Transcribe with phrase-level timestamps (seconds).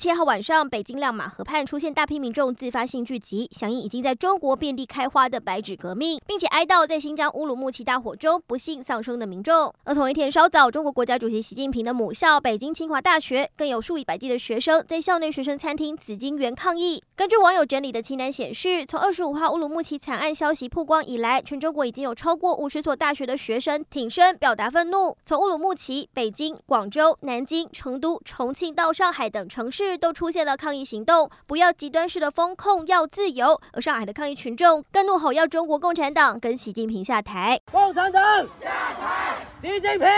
[0.00, 9.70] 七号晚上，北京亮马河畔出现大批民众自发性聚集，响应已经在中国遍地开花的白纸革命，并且哀悼在新疆乌鲁木齐大火中不幸丧生的民众。
[9.84, 17.02] 而同一天稍早，中国国家主席习近平的母校北京清华大学，更有数以百计的学生在校内学生餐厅紫金园抗议。
[17.14, 25.14] 根据网友整理的清单显示，从二十五号乌鲁木齐惨案消息曝光以来，全中国已经有超过五十所大学的学生挺身表达愤怒。
[25.26, 30.56] 从乌鲁木齐、北京、广州、南京、成都、重庆到上海等城市，都出现了。
[30.56, 33.60] 抗议行动，不要极端式的风控，要自由。
[33.72, 37.60] 而上海的抗议群众更怒吼要中国共产党跟习近平下台。
[37.72, 38.22] 共产党
[38.60, 38.68] 下
[39.00, 40.08] 台，习近平。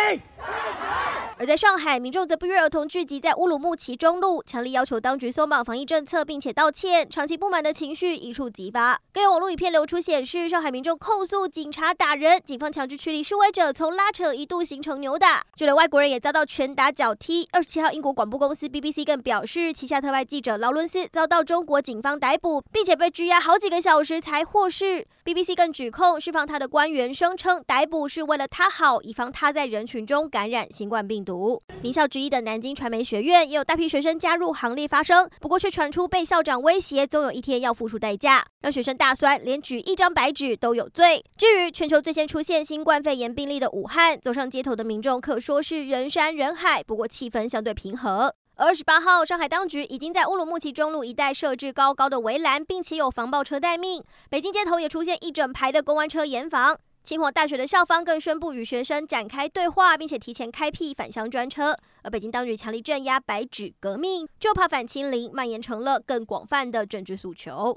[1.43, 7.11] 而在上海，民众则不约而同聚集在乌鲁木齐中路，强力要求当局松绑防疫政策，并且道歉。
[7.11, 8.97] 长期不满的情绪一触即发。
[9.13, 17.49] 更有网络影片流出显示，上海民众控诉警察打人，警方强制驱离示威者，从拉扯一度形成扭打，就连外国人也遭到拳打脚踢。
[17.51, 25.05] 二十七号，英国广播公司 BBC 更表示，旗下特派记者劳伦斯遭到中国警方逮捕，并且被拘押好几个小时才获释。
[25.25, 31.63] BBC 更指控释放他的官员声称，逮捕是为了他好，以防他在人群中感染新冠病毒。
[31.81, 41.25] 名校之一的南京传媒学院也有大批学生加入行列发声，不过却传出被校长威胁，总有一天要付出代价，让学生大酸，连举一张白纸都有罪。
[41.37, 48.35] 至于全球最先出现新冠肺炎病例的武汉，走上街头的民众可说是人山人海，不过气氛相对平和。
[48.57, 54.05] 二十八号，上海当局已经在乌鲁木齐中路一带设置高高的围栏，并且有防爆车待命。
[54.29, 56.79] 北京街头也出现一整排的公安车严防。
[57.03, 61.75] 清华大学的校方更宣布与学生展开对话，并且提前开辟返乡专车。
[62.03, 67.77] 而北京当局强力镇压白纸革命，就怕反清零蔓延成了更广泛的政治诉求。